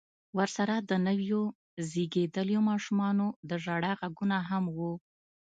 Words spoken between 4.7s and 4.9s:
و.